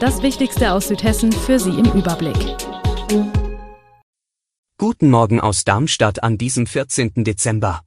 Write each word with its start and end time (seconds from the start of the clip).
Das 0.00 0.22
Wichtigste 0.22 0.72
aus 0.72 0.86
Südhessen 0.86 1.32
für 1.32 1.58
Sie 1.58 1.70
im 1.70 1.86
Überblick. 1.86 2.36
Guten 4.78 5.10
Morgen 5.10 5.40
aus 5.40 5.64
Darmstadt 5.64 6.22
an 6.22 6.38
diesem 6.38 6.68
14. 6.68 7.24
Dezember. 7.24 7.82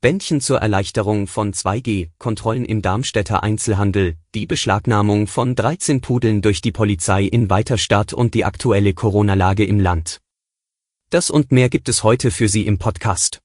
Bändchen 0.00 0.40
zur 0.40 0.58
Erleichterung 0.58 1.26
von 1.26 1.52
2G, 1.52 2.10
Kontrollen 2.18 2.64
im 2.64 2.82
Darmstädter 2.82 3.42
Einzelhandel, 3.42 4.14
die 4.36 4.46
Beschlagnahmung 4.46 5.26
von 5.26 5.56
13 5.56 6.00
Pudeln 6.02 6.40
durch 6.40 6.60
die 6.60 6.70
Polizei 6.70 7.24
in 7.24 7.50
Weiterstadt 7.50 8.12
und 8.12 8.34
die 8.34 8.44
aktuelle 8.44 8.94
Corona-Lage 8.94 9.64
im 9.64 9.80
Land. 9.80 10.20
Das 11.10 11.30
und 11.30 11.50
mehr 11.50 11.68
gibt 11.68 11.88
es 11.88 12.04
heute 12.04 12.30
für 12.30 12.48
Sie 12.48 12.64
im 12.64 12.78
Podcast. 12.78 13.40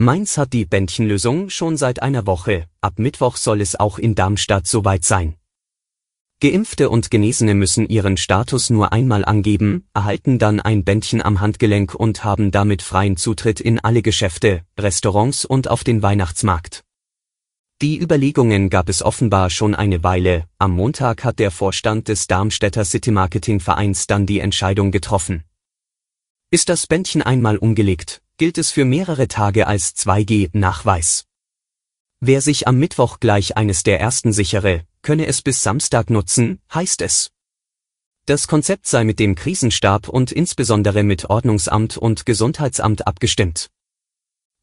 Mainz 0.00 0.38
hat 0.38 0.52
die 0.52 0.64
Bändchenlösung 0.64 1.50
schon 1.50 1.76
seit 1.76 2.02
einer 2.02 2.24
Woche, 2.24 2.66
ab 2.80 3.00
Mittwoch 3.00 3.36
soll 3.36 3.60
es 3.60 3.74
auch 3.74 3.98
in 3.98 4.14
Darmstadt 4.14 4.68
soweit 4.68 5.04
sein. 5.04 5.34
Geimpfte 6.40 6.88
und 6.88 7.10
Genesene 7.10 7.54
müssen 7.54 7.88
ihren 7.88 8.16
Status 8.16 8.70
nur 8.70 8.92
einmal 8.92 9.24
angeben, 9.24 9.88
erhalten 9.94 10.38
dann 10.38 10.60
ein 10.60 10.84
Bändchen 10.84 11.20
am 11.20 11.40
Handgelenk 11.40 11.96
und 11.96 12.22
haben 12.22 12.52
damit 12.52 12.82
freien 12.82 13.16
Zutritt 13.16 13.58
in 13.60 13.80
alle 13.80 14.00
Geschäfte, 14.00 14.62
Restaurants 14.78 15.44
und 15.44 15.66
auf 15.66 15.82
den 15.82 16.00
Weihnachtsmarkt. 16.00 16.84
Die 17.82 18.00
Überlegungen 18.00 18.70
gab 18.70 18.88
es 18.88 19.02
offenbar 19.02 19.50
schon 19.50 19.74
eine 19.74 20.04
Weile, 20.04 20.44
am 20.58 20.70
Montag 20.70 21.24
hat 21.24 21.40
der 21.40 21.50
Vorstand 21.50 22.06
des 22.06 22.28
Darmstädter 22.28 22.84
City 22.84 23.10
Marketing 23.10 23.58
Vereins 23.58 24.06
dann 24.06 24.26
die 24.26 24.38
Entscheidung 24.38 24.92
getroffen. 24.92 25.42
Ist 26.52 26.68
das 26.68 26.86
Bändchen 26.86 27.22
einmal 27.22 27.56
umgelegt, 27.56 28.22
gilt 28.38 28.56
es 28.56 28.70
für 28.70 28.84
mehrere 28.84 29.26
Tage 29.26 29.66
als 29.66 29.96
2G-Nachweis. 29.96 31.26
Wer 32.20 32.40
sich 32.40 32.68
am 32.68 32.78
Mittwoch 32.78 33.18
gleich 33.18 33.56
eines 33.56 33.82
der 33.82 34.00
ersten 34.00 34.32
sichere, 34.32 34.84
könne 35.02 35.26
es 35.26 35.42
bis 35.42 35.62
Samstag 35.62 36.08
nutzen, 36.08 36.60
heißt 36.72 37.02
es. 37.02 37.30
Das 38.26 38.46
Konzept 38.46 38.86
sei 38.86 39.02
mit 39.02 39.18
dem 39.18 39.34
Krisenstab 39.34 40.08
und 40.08 40.30
insbesondere 40.30 41.02
mit 41.02 41.30
Ordnungsamt 41.30 41.96
und 41.96 42.26
Gesundheitsamt 42.26 43.06
abgestimmt. 43.06 43.70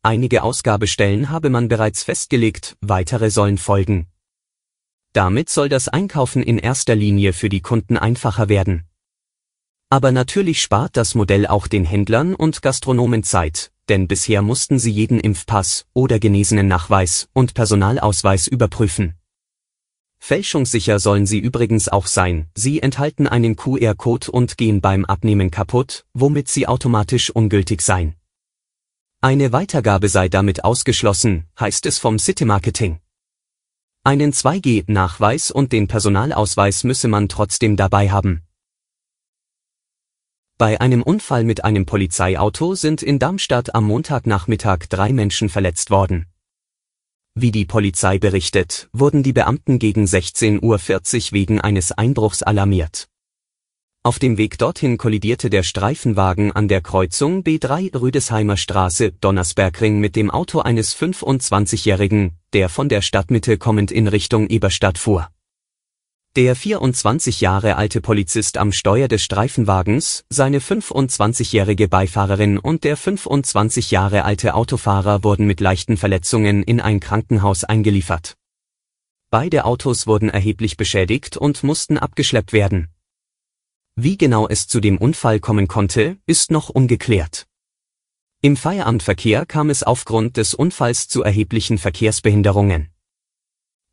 Einige 0.04 0.44
Ausgabestellen 0.44 1.30
habe 1.30 1.50
man 1.50 1.68
bereits 1.68 2.04
festgelegt, 2.04 2.78
weitere 2.80 3.30
sollen 3.30 3.58
folgen. 3.58 4.08
Damit 5.12 5.50
soll 5.50 5.68
das 5.68 5.88
Einkaufen 5.90 6.44
in 6.44 6.60
erster 6.60 6.96
Linie 6.96 7.34
für 7.34 7.50
die 7.50 7.62
Kunden 7.62 7.98
einfacher 7.98 8.48
werden. 8.48 8.88
Aber 9.90 10.12
natürlich 10.12 10.62
spart 10.62 10.98
das 10.98 11.16
Modell 11.16 11.46
auch 11.48 11.68
den 11.68 11.86
Händlern 11.86 12.36
und 12.36 12.62
Gastronomen 12.62 13.24
Zeit, 13.24 13.72
denn 13.88 14.08
bisher 14.08 14.42
mussten 14.42 14.80
sie 14.80 14.92
jeden 14.92 15.20
Impfpass 15.20 15.86
oder 15.94 16.20
Genesenen-Nachweis 16.20 17.30
und 17.34 17.54
Personalausweis 17.54 18.48
überprüfen. 18.48 19.16
Fälschungssicher 20.18 20.98
sollen 20.98 21.28
sie 21.28 21.38
übrigens 21.38 21.88
auch 21.88 22.08
sein, 22.08 22.50
sie 22.56 22.82
enthalten 22.82 23.28
einen 23.28 23.56
QR-Code 23.56 24.32
und 24.32 24.58
gehen 24.58 24.82
beim 24.82 25.06
Abnehmen 25.06 25.52
kaputt, 25.52 26.06
womit 26.14 26.48
sie 26.48 26.68
automatisch 26.68 27.30
ungültig 27.30 27.82
seien. 27.82 28.16
Eine 29.22 29.52
Weitergabe 29.52 30.10
sei 30.10 30.30
damit 30.30 30.64
ausgeschlossen, 30.64 31.46
heißt 31.60 31.86
es 31.86 32.00
vom 32.00 32.18
City 32.18 32.46
Marketing. 32.46 33.00
Einen 34.04 34.34
2G-Nachweis 34.34 35.52
und 35.52 35.72
den 35.72 35.88
Personalausweis 35.88 36.84
müsse 36.84 37.08
man 37.08 37.30
trotzdem 37.30 37.76
dabei 37.76 38.10
haben. 38.10 38.45
Bei 40.58 40.80
einem 40.80 41.04
Unfall 41.04 41.44
mit 41.44 41.66
einem 41.66 41.86
Polizeiauto 41.86 42.76
sind 42.76 43.04
in 43.04 43.20
Darmstadt 43.20 43.76
am 43.76 43.84
Montagnachmittag 43.88 44.88
drei 44.88 45.12
Menschen 45.12 45.50
verletzt 45.50 45.92
worden. 45.92 46.28
Wie 47.34 47.52
die 47.52 47.66
Polizei 47.66 48.20
berichtet, 48.20 48.88
wurden 48.94 49.22
die 49.22 49.34
Beamten 49.34 49.80
gegen 49.80 50.06
16.40 50.06 50.62
Uhr 50.62 51.34
wegen 51.34 51.60
eines 51.60 51.92
Einbruchs 51.92 52.42
alarmiert. 52.42 53.10
Auf 54.02 54.18
dem 54.18 54.38
Weg 54.38 54.58
dorthin 54.58 54.98
kollidierte 54.98 55.50
der 55.50 55.64
Streifenwagen 55.64 56.54
an 56.54 56.70
der 56.70 56.80
Kreuzung 56.80 57.44
B3 57.44 58.00
Rüdesheimer 58.00 58.56
Straße 58.56 59.12
Donnersbergring 59.12 60.00
mit 60.00 60.16
dem 60.16 60.32
Auto 60.32 60.62
eines 60.62 60.96
25-Jährigen, 60.96 62.38
der 62.54 62.70
von 62.70 62.88
der 62.88 63.02
Stadtmitte 63.02 63.58
kommend 63.58 63.92
in 63.92 64.08
Richtung 64.08 64.48
Eberstadt 64.48 65.00
fuhr. 65.00 65.28
Der 66.36 66.54
24 66.54 67.40
Jahre 67.40 67.78
alte 67.78 68.02
Polizist 68.02 68.58
am 68.58 68.74
Steuer 68.74 69.08
des 69.08 69.24
Streifenwagens, 69.24 70.26
seine 70.28 70.60
25-jährige 70.60 71.88
Beifahrerin 71.88 72.58
und 72.58 72.84
der 72.84 72.98
25 72.98 73.92
Jahre 73.92 74.26
alte 74.26 74.54
Autofahrer 74.54 75.24
wurden 75.24 75.48
mit 75.48 75.62
leichten 75.62 75.96
Verletzungen 75.96 76.62
in 76.62 76.82
ein 76.82 77.00
Krankenhaus 77.00 77.64
eingeliefert. 77.64 78.36
Beide 79.30 79.64
Autos 79.64 80.08
wurden 80.08 80.28
erheblich 80.28 80.76
beschädigt 80.76 81.38
und 81.38 81.64
mussten 81.64 81.98
abgeschleppt 81.98 82.52
werden. 82.52 82.90
Wie 83.96 84.18
genau 84.18 84.46
es 84.46 84.68
zu 84.68 84.82
dem 84.82 84.98
Unfall 84.98 85.40
kommen 85.40 85.70
konnte, 85.70 86.18
ist 86.26 86.52
noch 86.52 86.68
ungeklärt. 86.68 87.48
Im 88.42 88.58
Feierabendverkehr 88.58 89.46
kam 89.46 89.70
es 89.70 89.84
aufgrund 89.84 90.36
des 90.36 90.54
Unfalls 90.54 91.08
zu 91.08 91.24
erheblichen 91.24 91.78
Verkehrsbehinderungen. 91.78 92.90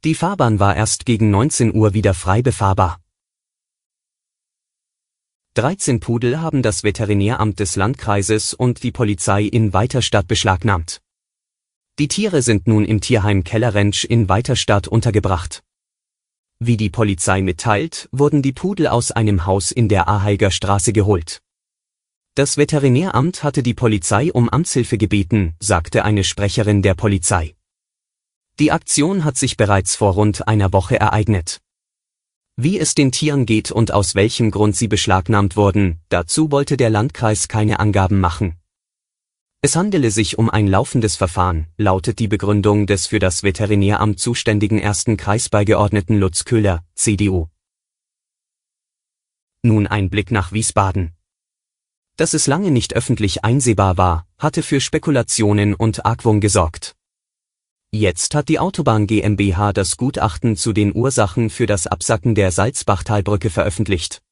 Die 0.04 0.16
Fahrbahn 0.16 0.58
war 0.58 0.74
erst 0.74 1.06
gegen 1.06 1.30
19 1.30 1.76
Uhr 1.76 1.94
wieder 1.94 2.12
frei 2.12 2.42
befahrbar. 2.42 2.98
13 5.54 6.00
Pudel 6.00 6.40
haben 6.40 6.62
das 6.62 6.82
Veterinäramt 6.82 7.60
des 7.60 7.76
Landkreises 7.76 8.52
und 8.52 8.82
die 8.82 8.90
Polizei 8.90 9.44
in 9.44 9.72
Weiterstadt 9.72 10.26
beschlagnahmt. 10.26 11.00
Die 12.00 12.08
Tiere 12.08 12.42
sind 12.42 12.66
nun 12.66 12.84
im 12.84 13.00
Tierheim 13.00 13.44
Kellerentsch 13.44 14.04
in 14.04 14.28
Weiterstadt 14.28 14.88
untergebracht. 14.88 15.62
Wie 16.58 16.76
die 16.76 16.90
Polizei 16.90 17.40
mitteilt, 17.40 18.08
wurden 18.10 18.42
die 18.42 18.52
Pudel 18.52 18.88
aus 18.88 19.12
einem 19.12 19.46
Haus 19.46 19.70
in 19.70 19.88
der 19.88 20.08
Aheiger 20.08 20.50
Straße 20.50 20.92
geholt. 20.92 21.42
Das 22.34 22.56
Veterinäramt 22.56 23.44
hatte 23.44 23.62
die 23.62 23.74
Polizei 23.74 24.32
um 24.32 24.48
Amtshilfe 24.48 24.98
gebeten, 24.98 25.54
sagte 25.60 26.04
eine 26.04 26.24
Sprecherin 26.24 26.82
der 26.82 26.94
Polizei. 26.94 27.54
Die 28.58 28.70
Aktion 28.70 29.24
hat 29.24 29.36
sich 29.36 29.56
bereits 29.56 29.96
vor 29.96 30.12
rund 30.12 30.46
einer 30.46 30.72
Woche 30.72 31.00
ereignet. 31.00 31.60
Wie 32.56 32.78
es 32.78 32.94
den 32.94 33.10
Tieren 33.10 33.46
geht 33.46 33.70
und 33.70 33.92
aus 33.92 34.14
welchem 34.14 34.50
Grund 34.50 34.76
sie 34.76 34.88
beschlagnahmt 34.88 35.56
wurden, 35.56 36.00
dazu 36.10 36.50
wollte 36.50 36.76
der 36.76 36.90
Landkreis 36.90 37.48
keine 37.48 37.80
Angaben 37.80 38.20
machen. 38.20 38.58
Es 39.62 39.74
handele 39.74 40.10
sich 40.10 40.38
um 40.38 40.50
ein 40.50 40.66
laufendes 40.66 41.16
Verfahren, 41.16 41.66
lautet 41.78 42.18
die 42.18 42.28
Begründung 42.28 42.86
des 42.86 43.06
für 43.06 43.20
das 43.20 43.42
Veterinäramt 43.42 44.20
zuständigen 44.20 44.78
ersten 44.78 45.16
Kreisbeigeordneten 45.16 46.18
Lutz 46.18 46.44
Köhler, 46.44 46.84
CDU. 46.94 47.46
Nun 49.62 49.86
ein 49.86 50.10
Blick 50.10 50.30
nach 50.30 50.52
Wiesbaden. 50.52 51.12
Dass 52.16 52.34
es 52.34 52.46
lange 52.46 52.70
nicht 52.70 52.94
öffentlich 52.94 53.44
einsehbar 53.44 53.96
war, 53.96 54.26
hatte 54.36 54.62
für 54.62 54.80
Spekulationen 54.80 55.74
und 55.74 56.04
Argwohn 56.04 56.40
gesorgt. 56.40 56.96
Jetzt 57.94 58.34
hat 58.34 58.48
die 58.48 58.58
Autobahn 58.58 59.06
GmbH 59.06 59.74
das 59.74 59.98
Gutachten 59.98 60.56
zu 60.56 60.72
den 60.72 60.96
Ursachen 60.96 61.50
für 61.50 61.66
das 61.66 61.86
Absacken 61.86 62.34
der 62.34 62.50
Salzbachtalbrücke 62.50 63.50
veröffentlicht. 63.50 64.22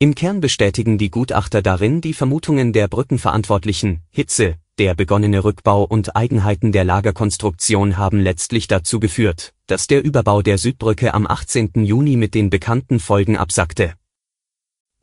Im 0.00 0.16
Kern 0.16 0.40
bestätigen 0.40 0.98
die 0.98 1.08
Gutachter 1.08 1.62
darin 1.62 2.00
die 2.00 2.14
Vermutungen 2.14 2.72
der 2.72 2.88
Brückenverantwortlichen, 2.88 4.00
Hitze, 4.10 4.56
der 4.78 4.96
begonnene 4.96 5.44
Rückbau 5.44 5.84
und 5.84 6.16
Eigenheiten 6.16 6.72
der 6.72 6.82
Lagerkonstruktion 6.82 7.96
haben 7.96 8.18
letztlich 8.18 8.66
dazu 8.66 8.98
geführt, 8.98 9.54
dass 9.68 9.86
der 9.86 10.02
Überbau 10.02 10.42
der 10.42 10.58
Südbrücke 10.58 11.14
am 11.14 11.28
18. 11.28 11.84
Juni 11.84 12.16
mit 12.16 12.34
den 12.34 12.50
bekannten 12.50 12.98
Folgen 12.98 13.36
absackte 13.36 13.94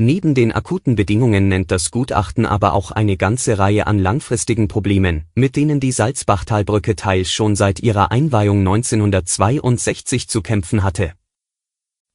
Neben 0.03 0.33
den 0.33 0.51
akuten 0.51 0.95
Bedingungen 0.95 1.47
nennt 1.47 1.69
das 1.69 1.91
Gutachten 1.91 2.47
aber 2.47 2.73
auch 2.73 2.89
eine 2.89 3.17
ganze 3.17 3.59
Reihe 3.59 3.85
an 3.85 3.99
langfristigen 3.99 4.67
Problemen, 4.67 5.25
mit 5.35 5.55
denen 5.55 5.79
die 5.79 5.91
Salzbachtalbrücke 5.91 6.95
teils 6.95 7.29
schon 7.29 7.55
seit 7.55 7.81
ihrer 7.81 8.09
Einweihung 8.09 8.61
1962 8.61 10.27
zu 10.27 10.41
kämpfen 10.41 10.81
hatte. 10.81 11.13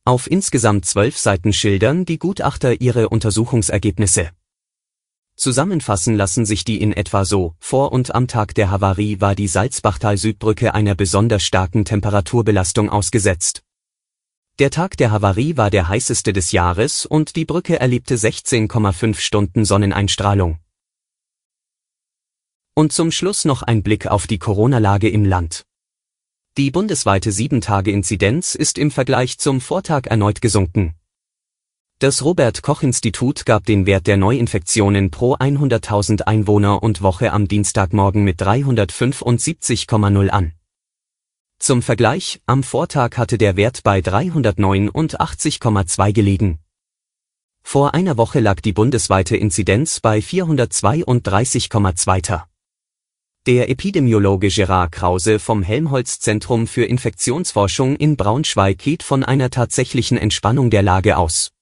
Auf 0.04 0.28
insgesamt 0.28 0.84
zwölf 0.84 1.16
Seiten 1.16 1.52
schildern 1.52 2.04
die 2.04 2.18
Gutachter 2.18 2.80
ihre 2.80 3.08
Untersuchungsergebnisse. 3.08 4.30
Zusammenfassen 5.36 6.16
lassen 6.16 6.44
sich 6.44 6.64
die 6.64 6.80
in 6.82 6.92
etwa 6.92 7.24
so, 7.24 7.54
vor 7.60 7.92
und 7.92 8.12
am 8.16 8.26
Tag 8.26 8.56
der 8.56 8.72
Havarie 8.72 9.20
war 9.20 9.36
die 9.36 9.46
Salzbachtal-Südbrücke 9.46 10.74
einer 10.74 10.96
besonders 10.96 11.44
starken 11.44 11.84
Temperaturbelastung 11.84 12.90
ausgesetzt 12.90 13.62
Der 14.58 14.70
Tag 14.70 14.96
der 14.96 15.10
Havarie 15.10 15.58
war 15.58 15.68
der 15.68 15.86
heißeste 15.86 16.32
des 16.32 16.50
Jahres 16.50 17.04
und 17.04 17.36
die 17.36 17.44
Brücke 17.44 17.78
erlebte 17.78 18.14
16,5 18.14 19.18
Stunden 19.18 19.66
Sonneneinstrahlung. 19.66 20.60
Und 22.74 22.90
zum 22.90 23.10
Schluss 23.12 23.44
noch 23.44 23.62
ein 23.62 23.82
Blick 23.82 24.06
auf 24.06 24.26
die 24.26 24.38
Corona-Lage 24.38 25.10
im 25.10 25.26
Land. 25.26 25.66
Die 26.56 26.70
bundesweite 26.70 27.32
7-Tage-Inzidenz 27.32 28.54
ist 28.54 28.78
im 28.78 28.90
Vergleich 28.90 29.36
zum 29.36 29.60
Vortag 29.60 30.06
erneut 30.06 30.40
gesunken. 30.40 30.94
Das 31.98 32.24
Robert 32.24 32.62
Koch 32.62 32.82
Institut 32.82 33.44
gab 33.44 33.66
den 33.66 33.84
Wert 33.84 34.06
der 34.06 34.16
Neuinfektionen 34.16 35.10
pro 35.10 35.34
100.000 35.34 36.22
Einwohner 36.22 36.82
und 36.82 37.02
Woche 37.02 37.30
am 37.30 37.46
Dienstagmorgen 37.46 38.24
mit 38.24 38.40
375,0 38.40 40.28
an. 40.30 40.55
Zum 41.58 41.82
Vergleich, 41.82 42.40
am 42.46 42.62
Vortag 42.62 43.16
hatte 43.16 43.38
der 43.38 43.56
Wert 43.56 43.82
bei 43.82 44.00
389,2 44.00 46.12
gelegen. 46.12 46.58
Vor 47.62 47.94
einer 47.94 48.16
Woche 48.16 48.40
lag 48.40 48.60
die 48.60 48.72
bundesweite 48.72 49.36
Inzidenz 49.36 50.00
bei 50.00 50.18
432,2. 50.18 52.42
Der 53.46 53.70
Epidemiologe 53.70 54.48
Gerard 54.48 54.90
Krause 54.92 55.38
vom 55.38 55.62
Helmholtz 55.62 56.20
Zentrum 56.20 56.66
für 56.66 56.84
Infektionsforschung 56.84 57.96
in 57.96 58.16
Braunschweig 58.16 58.78
geht 58.78 59.02
von 59.02 59.24
einer 59.24 59.50
tatsächlichen 59.50 60.18
Entspannung 60.18 60.70
der 60.70 60.82
Lage 60.82 61.16
aus. 61.16 61.52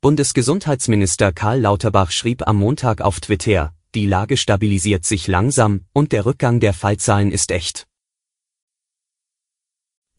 Bundesgesundheitsminister 0.00 1.32
Karl 1.32 1.60
Lauterbach 1.60 2.10
schrieb 2.10 2.48
am 2.48 2.56
Montag 2.56 3.02
auf 3.02 3.20
Twitter, 3.20 3.74
die 3.94 4.06
Lage 4.06 4.36
stabilisiert 4.36 5.04
sich 5.04 5.26
langsam 5.26 5.84
und 5.92 6.12
der 6.12 6.24
Rückgang 6.24 6.60
der 6.60 6.72
Fallzahlen 6.72 7.32
ist 7.32 7.50
echt. 7.50 7.89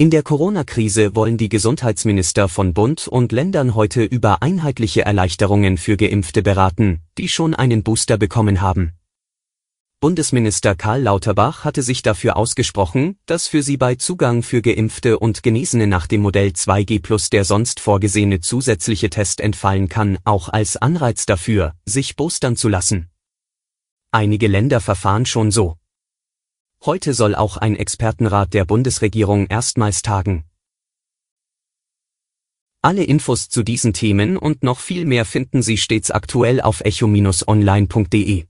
In 0.02 0.10
der 0.10 0.24
Corona-Krise 0.24 1.16
wollen 1.16 1.38
die 1.38 1.48
Gesundheitsminister 1.48 2.50
von 2.50 2.74
Bund 2.74 3.08
und 3.08 3.32
Ländern 3.32 3.76
heute 3.76 4.04
über 4.04 4.42
einheitliche 4.42 5.06
Erleichterungen 5.06 5.78
für 5.78 5.96
Geimpfte 5.96 6.42
beraten, 6.42 7.02
die 7.20 7.30
schon 7.30 7.54
einen 7.54 7.84
Booster 7.84 8.18
bekommen 8.18 8.62
haben. 8.62 8.94
Bundesminister 10.00 10.74
Karl 10.74 11.04
Lauterbach 11.04 11.66
hatte 11.66 11.84
sich 11.84 12.02
dafür 12.02 12.36
ausgesprochen, 12.36 13.20
dass 13.28 13.48
für 13.48 13.62
sie 13.62 13.78
bei 13.78 13.94
Zugang 13.94 14.42
für 14.42 14.64
Geimpfte 14.64 15.20
und 15.20 15.44
Genesene 15.44 15.86
nach 15.86 16.08
dem 16.08 16.22
Modell 16.22 16.48
2G 16.48 17.00
plus 17.00 17.30
der 17.30 17.46
sonst 17.46 17.80
vorgesehene 17.80 18.40
zusätzliche 18.40 19.12
Test 19.12 19.40
entfallen 19.40 19.88
kann, 19.88 20.18
auch 20.24 20.50
als 20.50 20.78
Anreiz 20.78 21.28
dafür, 21.28 21.76
sich 21.86 22.16
boostern 22.16 22.56
zu 22.56 22.70
lassen. 22.70 23.12
Einige 24.10 24.48
Länder 24.48 24.82
verfahren 24.82 25.28
schon 25.28 25.52
so. 25.52 25.78
Heute 26.84 27.14
soll 27.14 27.36
auch 27.36 27.58
ein 27.58 27.76
Expertenrat 27.76 28.56
der 28.56 28.66
Bundesregierung 28.66 29.46
erstmals 29.46 30.02
tagen. 30.02 30.46
Alle 32.82 33.04
Infos 33.04 33.50
zu 33.50 33.62
diesen 33.62 33.94
Themen 33.94 34.36
und 34.36 34.64
noch 34.64 34.80
viel 34.80 35.06
mehr 35.06 35.26
finden 35.26 35.62
Sie 35.62 35.78
stets 35.78 36.10
aktuell 36.10 36.60
auf 36.60 36.82
echo-online.de. 36.82 38.46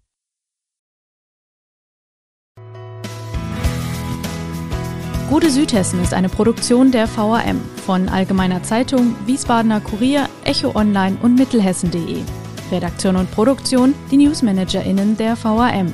Gute 5.27 5.49
Südhessen 5.49 6.01
ist 6.01 6.13
eine 6.13 6.29
Produktion 6.29 6.93
der 6.93 7.09
VAM 7.13 7.59
von 7.85 8.07
Allgemeiner 8.07 8.63
Zeitung, 8.63 9.15
Wiesbadener 9.25 9.81
Kurier, 9.81 10.29
Echo 10.45 10.73
Online 10.73 11.17
und 11.21 11.35
Mittelhessen.de. 11.35 12.21
Redaktion 12.71 13.17
und 13.17 13.29
Produktion 13.31 13.93
die 14.09 14.17
NewsmanagerInnen 14.17 15.17
der 15.17 15.35
VAM. 15.35 15.93